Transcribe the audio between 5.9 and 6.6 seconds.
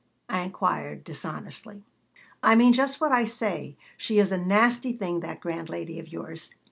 of yours."